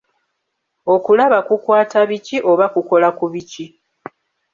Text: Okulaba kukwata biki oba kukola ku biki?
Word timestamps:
Okulaba 0.93 1.39
kukwata 1.47 1.99
biki 2.09 2.37
oba 2.51 2.65
kukola 2.73 3.07
ku 3.17 3.25
biki? 3.33 3.65